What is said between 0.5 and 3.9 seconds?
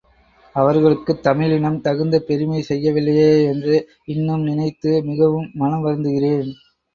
அவர்களுக்குத் தமிழ்இனம் தகுந்த பெருமை செய்ய வில்லையே என்று